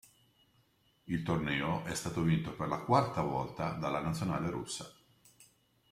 [1.03, 4.91] Il torneo è stato vinto per la quarta volta dalla nazionale russa.